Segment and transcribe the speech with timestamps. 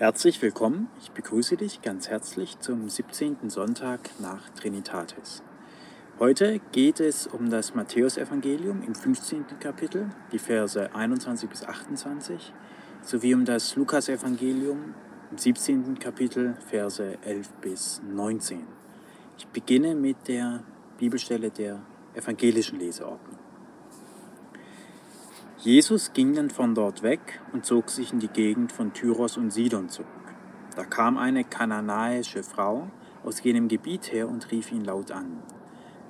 [0.00, 3.50] Herzlich willkommen, ich begrüße dich ganz herzlich zum 17.
[3.50, 5.42] Sonntag nach Trinitatis.
[6.18, 9.44] Heute geht es um das Matthäusevangelium im 15.
[9.60, 12.54] Kapitel, die Verse 21 bis 28,
[13.02, 14.94] sowie um das Lukasevangelium
[15.32, 15.98] im 17.
[15.98, 18.66] Kapitel, Verse 11 bis 19.
[19.36, 20.64] Ich beginne mit der
[20.96, 21.78] Bibelstelle der
[22.14, 23.39] evangelischen Leseordnung.
[25.62, 29.50] Jesus ging dann von dort weg und zog sich in die Gegend von Tyros und
[29.50, 30.08] Sidon zurück.
[30.74, 32.88] Da kam eine kananäische Frau
[33.22, 35.42] aus jenem Gebiet her und rief ihn laut an.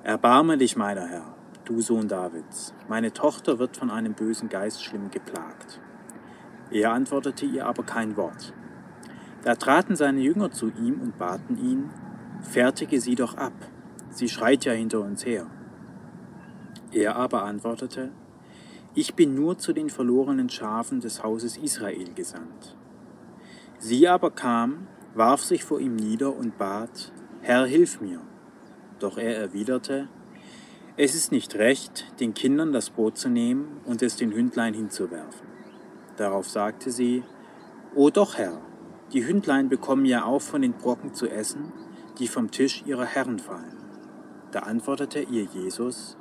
[0.03, 5.11] Erbarme dich, meiner Herr, du Sohn Davids, meine Tochter wird von einem bösen Geist schlimm
[5.11, 5.81] geplagt.
[6.71, 8.53] Er antwortete ihr aber kein Wort.
[9.43, 11.89] Da traten seine Jünger zu ihm und baten ihn,
[12.39, 13.51] fertige sie doch ab,
[14.11, 15.47] sie schreit ja hinter uns her.
[16.93, 18.11] Er aber antwortete,
[18.93, 22.75] ich bin nur zu den verlorenen Schafen des Hauses Israel gesandt.
[23.77, 28.21] Sie aber kam, warf sich vor ihm nieder und bat, Herr, hilf mir.
[28.99, 30.09] Doch er erwiderte,
[30.97, 35.47] es ist nicht recht, den Kindern das Brot zu nehmen und es den Hündlein hinzuwerfen.
[36.17, 37.23] Darauf sagte sie,
[37.95, 38.61] O doch, Herr,
[39.13, 41.71] die Hündlein bekommen ja auch von den Brocken zu essen,
[42.19, 43.77] die vom Tisch ihrer Herren fallen.
[44.51, 46.17] Da antwortete ihr Jesus,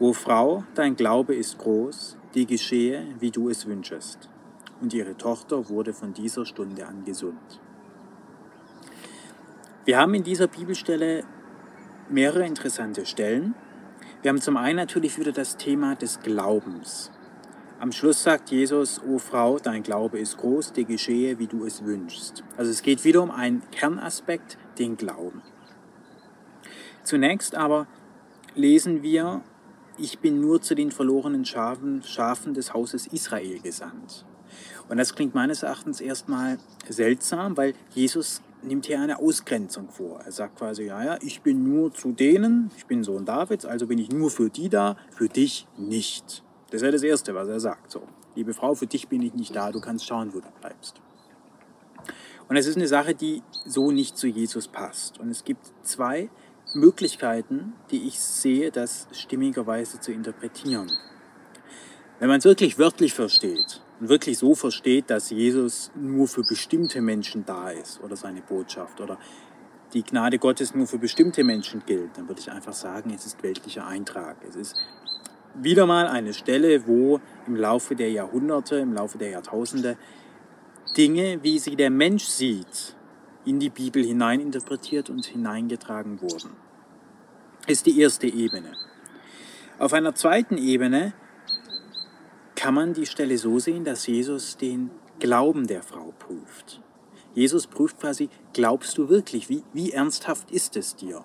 [0.00, 4.28] O Frau, dein Glaube ist groß, die geschehe, wie du es wünschest.
[4.80, 7.60] Und ihre Tochter wurde von dieser Stunde an gesund.
[9.84, 11.22] Wir haben in dieser Bibelstelle
[12.10, 13.54] mehrere interessante Stellen.
[14.20, 17.12] Wir haben zum einen natürlich wieder das Thema des Glaubens.
[17.78, 21.84] Am Schluss sagt Jesus, O Frau, dein Glaube ist groß, dir geschehe, wie du es
[21.84, 22.42] wünschst.
[22.56, 25.42] Also es geht wieder um einen Kernaspekt, den Glauben.
[27.04, 27.86] Zunächst aber
[28.56, 29.42] lesen wir
[29.98, 34.24] ich bin nur zu den verlorenen Schafen, Schafen des Hauses Israel gesandt.
[34.88, 40.20] Und das klingt meines Erachtens erstmal seltsam, weil Jesus nimmt hier eine Ausgrenzung vor.
[40.20, 43.86] Er sagt quasi, ja, ja, ich bin nur zu denen, ich bin Sohn Davids, also
[43.86, 46.42] bin ich nur für die da, für dich nicht.
[46.70, 47.90] Das ist ja das Erste, was er sagt.
[47.90, 48.02] So,
[48.34, 51.00] liebe Frau, für dich bin ich nicht da, du kannst schauen, wo du bleibst.
[52.48, 55.18] Und es ist eine Sache, die so nicht zu Jesus passt.
[55.18, 56.28] Und es gibt zwei
[56.74, 60.90] Möglichkeiten, die ich sehe, das stimmigerweise zu interpretieren.
[62.18, 67.00] Wenn man es wirklich wörtlich versteht und wirklich so versteht, dass Jesus nur für bestimmte
[67.00, 69.18] Menschen da ist oder seine Botschaft oder
[69.92, 73.42] die Gnade Gottes nur für bestimmte Menschen gilt, dann würde ich einfach sagen, es ist
[73.42, 74.36] weltlicher Eintrag.
[74.48, 74.76] Es ist
[75.54, 79.96] wieder mal eine Stelle, wo im Laufe der Jahrhunderte, im Laufe der Jahrtausende
[80.96, 82.96] Dinge, wie sie der Mensch sieht,
[83.44, 86.63] in die Bibel hineininterpretiert und hineingetragen wurden.
[87.66, 88.72] Ist die erste Ebene.
[89.78, 91.14] Auf einer zweiten Ebene
[92.54, 96.82] kann man die Stelle so sehen, dass Jesus den Glauben der Frau prüft.
[97.34, 99.48] Jesus prüft quasi, glaubst du wirklich?
[99.48, 101.24] Wie, wie ernsthaft ist es dir?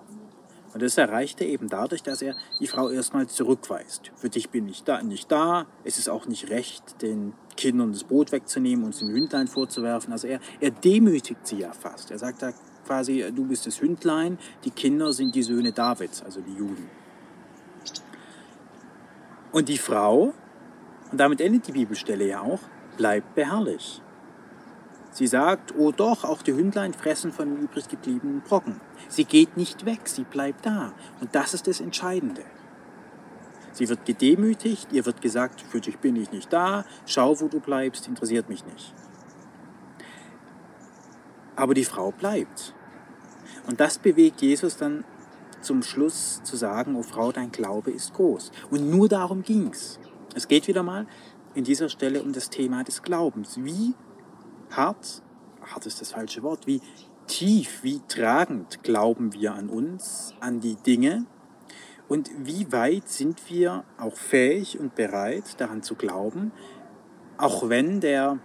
[0.72, 4.12] Und das erreicht er eben dadurch, dass er die Frau erstmal zurückweist.
[4.16, 5.66] Für dich bin ich da, nicht da.
[5.84, 10.12] Es ist auch nicht recht, den Kindern das Brot wegzunehmen und den Hündlein vorzuwerfen.
[10.12, 12.10] Also er, er demütigt sie ja fast.
[12.10, 12.42] Er sagt
[12.90, 16.90] quasi, du bist das Hündlein, die Kinder sind die Söhne Davids, also die Juden.
[19.52, 20.34] Und die Frau,
[21.12, 22.58] und damit endet die Bibelstelle ja auch,
[22.96, 24.02] bleibt beharrlich.
[25.12, 28.80] Sie sagt, oh doch, auch die Hündlein fressen von den übrig gebliebenen Brocken.
[29.06, 30.92] Sie geht nicht weg, sie bleibt da.
[31.20, 32.42] Und das ist das Entscheidende.
[33.70, 37.60] Sie wird gedemütigt, ihr wird gesagt, für dich bin ich nicht da, schau, wo du
[37.60, 38.92] bleibst, interessiert mich nicht.
[41.54, 42.74] Aber die Frau bleibt.
[43.66, 45.04] Und das bewegt Jesus dann
[45.60, 48.50] zum Schluss zu sagen, oh Frau, dein Glaube ist groß.
[48.70, 49.98] Und nur darum ging es.
[50.34, 51.06] Es geht wieder mal
[51.54, 53.62] in dieser Stelle um das Thema des Glaubens.
[53.62, 53.94] Wie
[54.70, 55.22] hart,
[55.62, 56.80] hart ist das falsche Wort, wie
[57.26, 61.26] tief, wie tragend glauben wir an uns, an die Dinge
[62.08, 66.50] und wie weit sind wir auch fähig und bereit daran zu glauben,
[67.38, 68.40] auch wenn der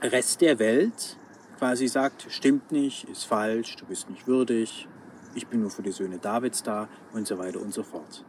[0.00, 1.17] Rest der Welt
[1.58, 4.88] quasi sagt, stimmt nicht, ist falsch, du bist nicht würdig,
[5.34, 8.24] ich bin nur für die Söhne Davids da und so weiter und so fort.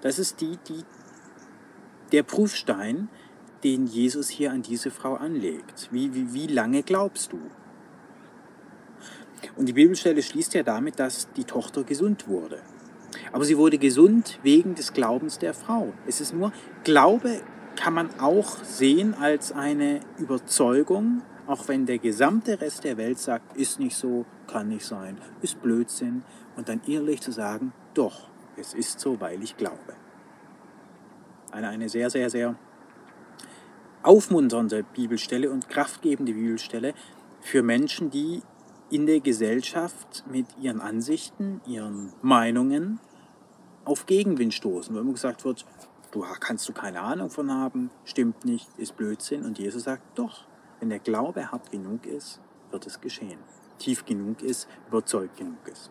[0.00, 0.84] Das ist die, die,
[2.12, 3.08] der Prüfstein,
[3.64, 5.88] den Jesus hier an diese Frau anlegt.
[5.90, 7.40] Wie, wie, wie lange glaubst du?
[9.56, 12.62] Und die Bibelstelle schließt ja damit, dass die Tochter gesund wurde.
[13.32, 15.92] Aber sie wurde gesund wegen des Glaubens der Frau.
[16.06, 16.52] Es ist nur,
[16.84, 17.40] Glaube
[17.76, 23.56] kann man auch sehen als eine Überzeugung, auch wenn der gesamte Rest der Welt sagt,
[23.56, 26.22] ist nicht so, kann nicht sein, ist Blödsinn.
[26.56, 29.94] Und dann ehrlich zu sagen, doch, es ist so, weil ich glaube.
[31.52, 32.56] Eine, eine sehr, sehr, sehr
[34.02, 36.94] aufmunternde Bibelstelle und kraftgebende Bibelstelle,
[37.40, 38.42] für Menschen, die
[38.90, 43.00] in der Gesellschaft mit ihren Ansichten, ihren Meinungen
[43.84, 45.64] auf Gegenwind stoßen, wo immer gesagt wird,
[46.10, 49.44] du kannst du keine Ahnung von haben, stimmt nicht, ist Blödsinn.
[49.44, 50.44] Und Jesus sagt, doch,
[50.80, 52.40] wenn der Glaube hart genug ist,
[52.70, 53.38] wird es geschehen.
[53.78, 55.90] Tief genug ist, überzeugt genug ist.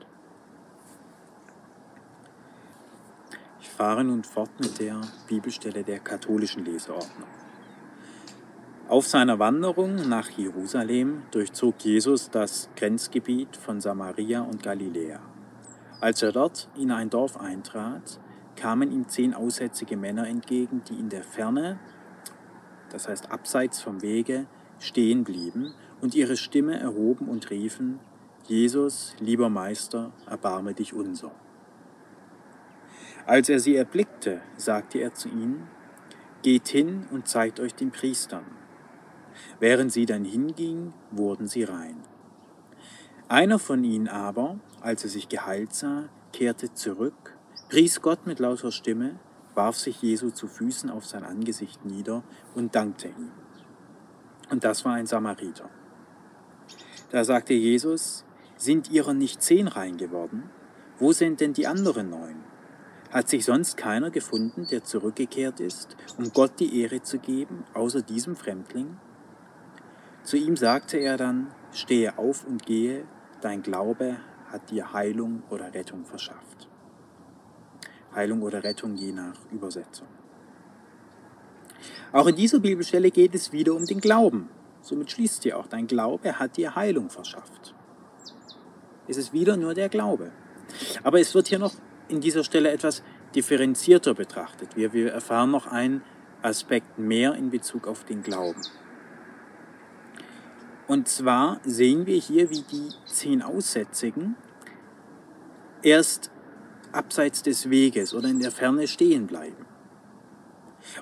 [3.60, 7.28] Ich fahre nun fort mit der Bibelstelle der katholischen Leseordnung.
[8.88, 15.20] Auf seiner Wanderung nach Jerusalem durchzog Jesus das Grenzgebiet von Samaria und Galiläa.
[16.00, 18.20] Als er dort in ein Dorf eintrat,
[18.56, 21.80] kamen ihm zehn aussätzige Männer entgegen, die in der Ferne,
[22.92, 24.46] das heißt abseits vom Wege,
[24.86, 28.00] stehen blieben und ihre Stimme erhoben und riefen,
[28.48, 31.32] Jesus, lieber Meister, erbarme dich unser.
[33.26, 35.68] Als er sie erblickte, sagte er zu ihnen,
[36.44, 38.46] Geht hin und zeigt euch den Priestern.
[39.60, 42.04] Während sie dann hingingen, wurden sie rein.
[43.28, 47.36] Einer von ihnen aber, als er sich geheilt sah, kehrte zurück,
[47.70, 49.20] pries Gott mit lauter Stimme,
[49.56, 52.22] warf sich Jesu zu Füßen auf sein Angesicht nieder
[52.54, 53.32] und dankte ihm.
[54.56, 55.70] Und das war ein Samariter.
[57.12, 58.24] Da sagte Jesus,
[58.56, 60.50] sind ihrer nicht zehn rein geworden?
[60.98, 62.38] Wo sind denn die anderen neun?
[63.12, 68.02] Hat sich sonst keiner gefunden, der zurückgekehrt ist, um Gott die Ehre zu geben, außer
[68.02, 68.98] diesem Fremdling?
[70.24, 73.04] Zu ihm sagte er dann, stehe auf und gehe,
[73.42, 74.16] dein Glaube
[74.48, 76.70] hat dir Heilung oder Rettung verschafft.
[78.16, 80.08] Heilung oder Rettung je nach Übersetzung.
[82.16, 84.48] Auch in dieser Bibelstelle geht es wieder um den Glauben.
[84.82, 87.76] Somit schließt sie auch, dein Glaube hat dir Heilung verschafft.
[89.06, 90.32] Es ist wieder nur der Glaube.
[91.04, 91.74] Aber es wird hier noch
[92.08, 93.04] in dieser Stelle etwas
[93.36, 94.78] differenzierter betrachtet.
[94.78, 96.04] Wir, wir erfahren noch einen
[96.42, 98.62] Aspekt mehr in Bezug auf den Glauben.
[100.88, 104.38] Und zwar sehen wir hier, wie die zehn Aussätzigen
[105.82, 106.32] erst
[106.94, 109.75] abseits des Weges oder in der Ferne stehen bleiben.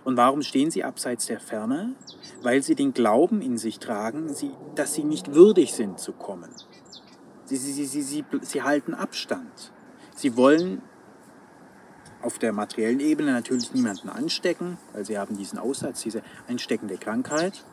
[0.04, 1.96] Und warum stehen sie abseits der Ferne?
[2.42, 4.34] Weil sie den Glauben in sich tragen,
[4.76, 6.50] dass sie nicht würdig sind zu kommen.
[7.46, 9.72] Sie, sie, sie, sie, sie halten Abstand.
[10.16, 10.82] Sie wollen
[12.22, 17.66] auf der materiellen Ebene natürlich niemanden anstecken, weil sie haben diesen Aussatz, diese ansteckende Krankheit.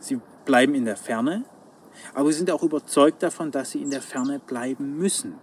[0.00, 1.44] Sie bleiben in der Ferne,
[2.14, 5.34] aber sie sind auch überzeugt davon, dass sie in der Ferne bleiben müssen.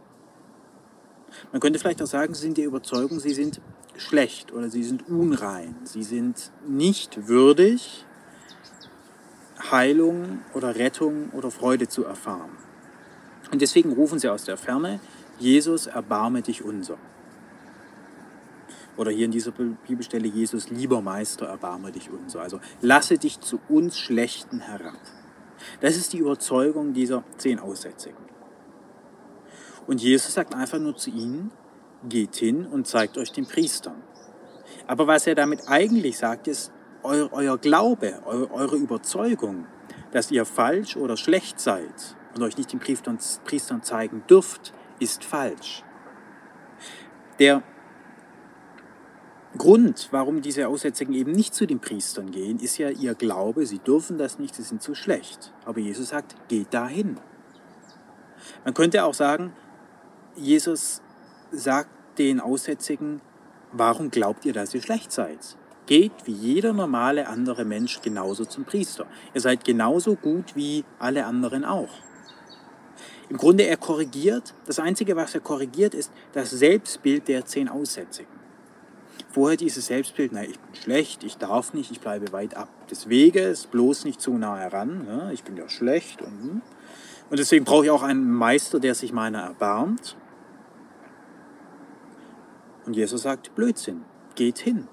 [1.51, 3.61] Man könnte vielleicht auch sagen, sie sind der Überzeugung, sie sind
[3.99, 8.05] schlecht oder sie sind unrein, sie sind nicht würdig,
[9.71, 12.51] Heilung oder Rettung oder Freude zu erfahren.
[13.51, 14.99] Und deswegen rufen sie aus der Ferne,
[15.39, 16.97] Jesus, erbarme dich unser.
[18.97, 22.41] Oder hier in dieser Bibelstelle, Jesus, lieber Meister, erbarme dich unser.
[22.41, 24.99] Also lasse dich zu uns Schlechten herab.
[25.79, 28.17] Das ist die Überzeugung dieser zehn Aussätzigen.
[29.87, 31.51] Und Jesus sagt einfach nur zu ihnen,
[32.07, 34.01] geht hin und zeigt euch den Priestern.
[34.87, 36.71] Aber was er damit eigentlich sagt, ist,
[37.03, 39.65] euer, euer Glaube, eu, eure Überzeugung,
[40.11, 45.23] dass ihr falsch oder schlecht seid und euch nicht den Priestern, Priestern zeigen dürft, ist
[45.23, 45.83] falsch.
[47.39, 47.63] Der
[49.57, 53.79] Grund, warum diese Aussätzigen eben nicht zu den Priestern gehen, ist ja ihr Glaube, sie
[53.79, 55.53] dürfen das nicht, sie sind zu schlecht.
[55.65, 57.19] Aber Jesus sagt, geht dahin.
[58.63, 59.53] Man könnte auch sagen,
[60.35, 61.01] Jesus
[61.51, 63.21] sagt den Aussätzigen,
[63.71, 65.57] warum glaubt ihr, dass ihr schlecht seid?
[65.85, 69.07] Geht wie jeder normale andere Mensch genauso zum Priester.
[69.33, 71.89] Ihr seid genauso gut wie alle anderen auch.
[73.29, 78.39] Im Grunde, er korrigiert, das Einzige, was er korrigiert, ist das Selbstbild der zehn Aussätzigen.
[79.31, 83.09] Vorher dieses Selbstbild, na, ich bin schlecht, ich darf nicht, ich bleibe weit ab des
[83.09, 86.23] Weges, bloß nicht zu nah heran, ja, ich bin ja schlecht.
[86.23, 86.61] Und, hm.
[87.29, 90.15] und deswegen brauche ich auch einen Meister, der sich meiner erbarmt.
[92.89, 94.03] Und Jesus sagt, Blödsinn,
[94.33, 94.87] geht hin.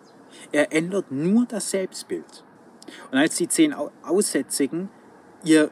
[0.53, 2.45] Er ändert nur das Selbstbild.
[3.11, 3.73] Und als die zehn
[4.03, 4.91] Aussätzigen
[5.43, 5.71] ihr,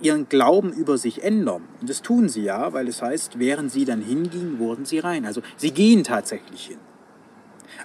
[0.00, 3.84] ihren Glauben über sich ändern, und das tun sie ja, weil es heißt, während sie
[3.84, 5.26] dann hingingen, wurden sie rein.
[5.26, 6.78] Also sie gehen tatsächlich hin.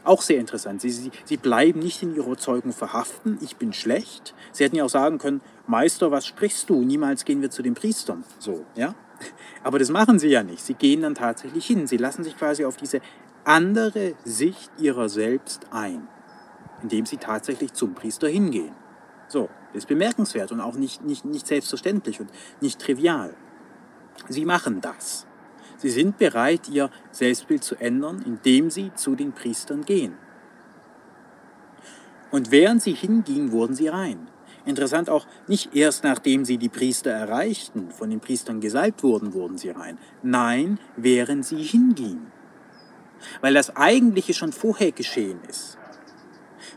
[0.03, 0.81] Auch sehr interessant.
[0.81, 4.35] Sie, sie, sie bleiben nicht in ihrer Überzeugung verhaften, ich bin schlecht.
[4.51, 6.83] Sie hätten ja auch sagen können, Meister, was sprichst du?
[6.83, 8.23] Niemals gehen wir zu den Priestern.
[8.37, 8.93] So, ja?
[9.63, 10.63] Aber das machen sie ja nicht.
[10.63, 11.87] Sie gehen dann tatsächlich hin.
[11.87, 13.01] Sie lassen sich quasi auf diese
[13.43, 16.07] andere Sicht ihrer selbst ein,
[16.81, 18.73] indem sie tatsächlich zum Priester hingehen.
[19.27, 22.29] So, das ist bemerkenswert und auch nicht, nicht, nicht selbstverständlich und
[22.61, 23.35] nicht trivial.
[24.27, 25.25] Sie machen das.
[25.77, 30.17] Sie sind bereit, ihr Selbstbild zu ändern, indem sie zu den Priestern gehen.
[32.31, 34.27] Und während sie hingingen, wurden sie rein.
[34.69, 39.57] Interessant auch, nicht erst nachdem sie die Priester erreichten, von den Priestern gesalbt wurden, wurden
[39.57, 39.97] sie rein.
[40.21, 42.31] Nein, während sie hingingen.
[43.41, 45.77] Weil das Eigentliche schon vorher geschehen ist.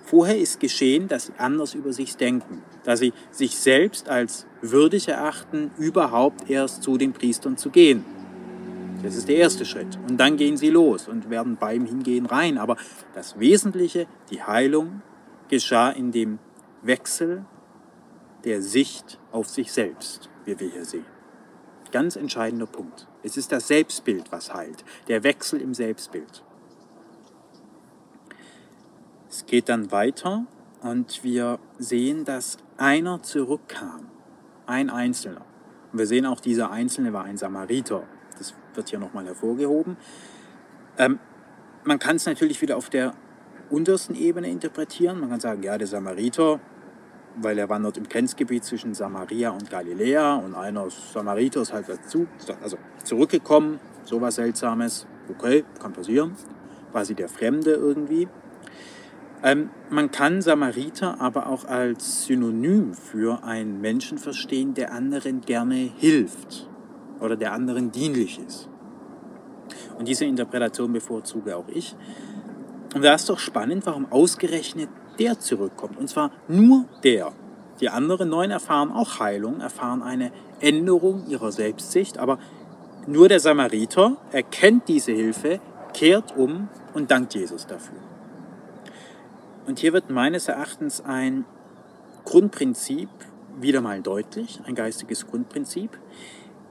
[0.04, 5.08] Vorher ist geschehen, dass sie anders über sich denken, dass sie sich selbst als würdig
[5.08, 8.04] erachten, überhaupt erst zu den Priestern zu gehen.
[9.02, 9.98] Das ist der erste Schritt.
[10.08, 12.56] Und dann gehen sie los und werden beim Hingehen rein.
[12.56, 12.76] Aber
[13.14, 15.02] das Wesentliche, die Heilung,
[15.48, 16.38] geschah in dem
[16.82, 17.44] Wechsel
[18.44, 21.06] der Sicht auf sich selbst, wie wir hier sehen.
[21.90, 23.06] Ganz entscheidender Punkt.
[23.22, 24.84] Es ist das Selbstbild, was heilt.
[25.08, 26.42] Der Wechsel im Selbstbild.
[29.28, 30.46] Es geht dann weiter
[30.82, 34.08] und wir sehen, dass einer zurückkam.
[34.66, 35.44] Ein Einzelner.
[35.92, 38.04] Und wir sehen auch, dieser Einzelne war ein Samariter
[38.42, 39.96] das wird hier nochmal hervorgehoben.
[40.98, 41.18] Ähm,
[41.84, 43.14] man kann es natürlich wieder auf der
[43.70, 45.20] untersten Ebene interpretieren.
[45.20, 46.60] Man kann sagen, ja, der Samariter,
[47.36, 52.26] weil er wandert im Grenzgebiet zwischen Samaria und Galiläa und einer Samariter ist halt dazu,
[52.62, 55.06] also zurückgekommen, sowas Seltsames.
[55.28, 56.34] Okay, kann passieren.
[56.90, 58.28] Quasi der Fremde irgendwie.
[59.42, 65.74] Ähm, man kann Samariter aber auch als Synonym für einen Menschen verstehen, der anderen gerne
[65.74, 66.68] hilft
[67.18, 68.68] oder der anderen dienlich ist.
[69.98, 71.96] Und diese Interpretation bevorzuge auch ich.
[72.94, 74.88] Und da ist doch spannend, warum ausgerechnet
[75.22, 75.98] der zurückkommt.
[75.98, 77.32] Und zwar nur der.
[77.80, 82.38] Die anderen neun erfahren auch Heilung, erfahren eine Änderung ihrer Selbstsicht, aber
[83.06, 85.60] nur der Samariter erkennt diese Hilfe,
[85.92, 87.98] kehrt um und dankt Jesus dafür.
[89.66, 91.44] Und hier wird meines Erachtens ein
[92.24, 93.08] Grundprinzip
[93.60, 95.98] wieder mal deutlich, ein geistiges Grundprinzip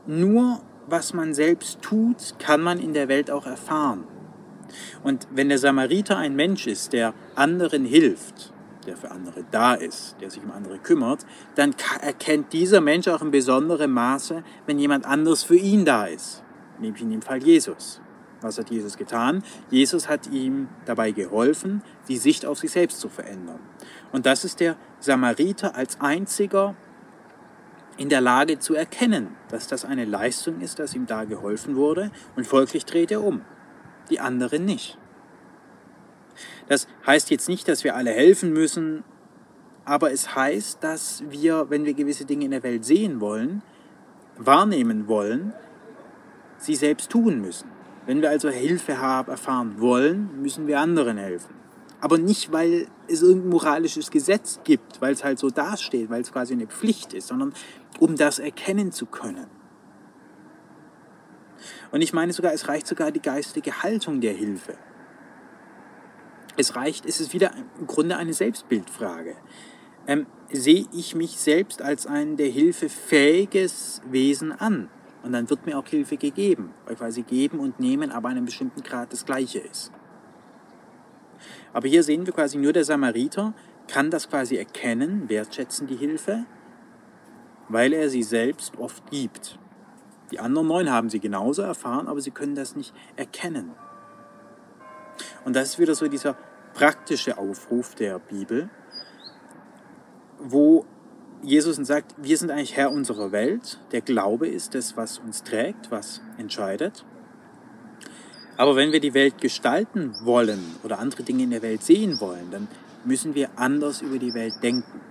[0.08, 4.04] nur was man selbst tut, kann man in der Welt auch erfahren.
[5.04, 8.52] Und wenn der Samariter ein Mensch ist, der anderen hilft,
[8.86, 11.26] der für andere da ist, der sich um andere kümmert,
[11.56, 16.44] dann erkennt dieser Mensch auch in besonderem Maße, wenn jemand anderes für ihn da ist.
[16.80, 18.02] Nämlich in dem Fall Jesus.
[18.42, 19.44] Was hat Jesus getan?
[19.70, 23.60] Jesus hat ihm dabei geholfen, die Sicht auf sich selbst zu verändern.
[24.12, 26.76] Und das ist der Samariter als einziger
[27.98, 32.10] in der Lage zu erkennen, dass das eine Leistung ist, dass ihm da geholfen wurde
[32.36, 33.42] und folglich dreht er um.
[34.10, 34.98] Die anderen nicht.
[36.68, 39.04] Das heißt jetzt nicht, dass wir alle helfen müssen,
[39.86, 43.62] aber es heißt, dass wir, wenn wir gewisse Dinge in der Welt sehen wollen,
[44.38, 45.54] wahrnehmen wollen,
[46.58, 47.70] sie selbst tun müssen.
[48.06, 51.56] Wenn wir also Hilfe haben, erfahren wollen, müssen wir anderen helfen.
[52.00, 56.32] Aber nicht, weil es irgendein moralisches Gesetz gibt, weil es halt so dasteht, weil es
[56.32, 57.54] quasi eine Pflicht ist, sondern
[58.00, 59.48] um das erkennen zu können.
[61.92, 64.78] Und ich meine sogar, es reicht sogar die geistige Haltung der Hilfe.
[66.58, 69.36] Es reicht, es ist wieder im Grunde eine Selbstbildfrage.
[70.08, 74.90] Ähm, sehe ich mich selbst als ein der Hilfe fähiges Wesen an?
[75.24, 78.82] Und dann wird mir auch Hilfe gegeben, weil quasi geben und nehmen aber einem bestimmten
[78.82, 79.92] Grad das Gleiche ist.
[81.74, 83.54] Aber hier sehen wir quasi nur der Samariter
[83.88, 86.46] kann das quasi erkennen, wertschätzen die Hilfe,
[87.68, 89.60] weil er sie selbst oft gibt.
[90.32, 93.72] Die anderen neun haben sie genauso erfahren, aber sie können das nicht erkennen.
[95.46, 96.36] Und das ist wieder so dieser
[96.74, 98.70] praktische Aufruf der Bibel,
[100.40, 100.86] wo
[101.44, 103.80] Jesus sagt, wir sind eigentlich Herr unserer Welt.
[103.92, 107.04] Der Glaube ist das, was uns trägt, was entscheidet.
[108.58, 112.52] Aber wenn wir die Welt gestalten wollen oder andere Dinge in der Welt sehen wollen,
[112.52, 112.68] dann
[113.06, 115.02] müssen wir anders über die Welt denken.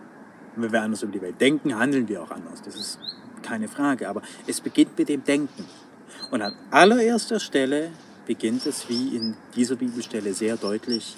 [0.54, 2.62] Und wenn wir anders über die Welt denken, handeln wir auch anders.
[2.62, 2.98] Das ist
[3.42, 4.08] keine Frage.
[4.08, 5.64] Aber es beginnt mit dem Denken.
[6.30, 7.90] Und an allererster Stelle
[8.26, 11.16] beginnt es, wie in dieser Bibelstelle sehr deutlich,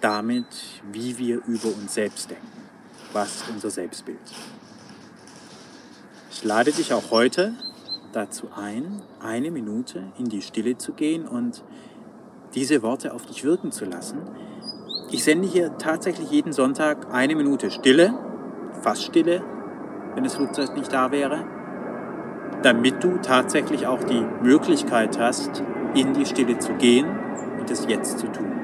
[0.00, 0.46] damit,
[0.92, 2.46] wie wir über uns selbst denken.
[3.12, 4.18] Was unser Selbstbild?
[6.30, 7.54] Ich lade dich auch heute
[8.12, 11.64] dazu ein, eine Minute in die Stille zu gehen und
[12.54, 14.18] diese Worte auf dich wirken zu lassen.
[15.10, 18.14] Ich sende hier tatsächlich jeden Sonntag eine Minute Stille,
[18.82, 19.42] fast Stille,
[20.18, 21.44] wenn das Flugzeug nicht da wäre,
[22.64, 25.62] damit du tatsächlich auch die Möglichkeit hast,
[25.94, 27.06] in die Stille zu gehen
[27.60, 28.57] und es jetzt zu tun.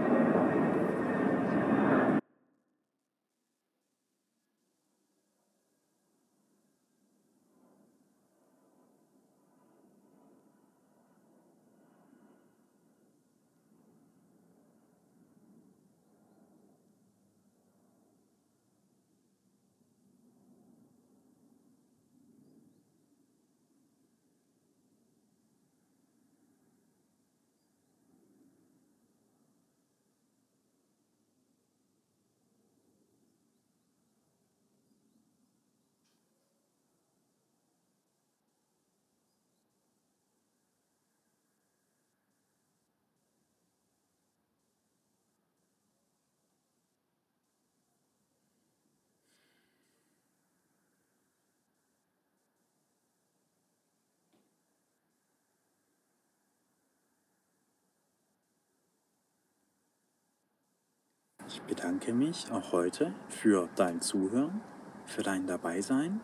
[61.54, 64.60] Ich bedanke mich auch heute für dein Zuhören,
[65.06, 66.20] für dein Dabeisein.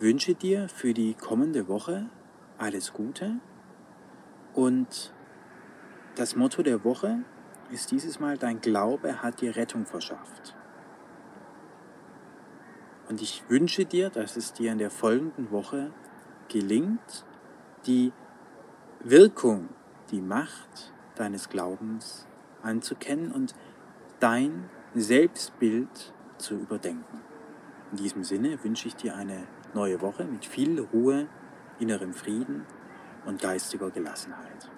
[0.00, 2.06] Wünsche dir für die kommende Woche
[2.58, 3.36] alles Gute
[4.52, 5.14] und
[6.16, 7.20] das Motto der Woche
[7.70, 10.56] ist dieses Mal, dein Glaube hat dir Rettung verschafft.
[13.08, 15.92] Und ich wünsche dir, dass es dir in der folgenden Woche
[16.48, 17.24] gelingt,
[17.86, 18.12] die
[19.04, 19.68] Wirkung,
[20.10, 22.26] die Macht deines Glaubens
[22.64, 23.54] anzukennen und
[24.22, 27.20] dein Selbstbild zu überdenken.
[27.90, 31.26] In diesem Sinne wünsche ich dir eine neue Woche mit viel Ruhe,
[31.80, 32.64] innerem Frieden
[33.26, 34.70] und geistiger Gelassenheit.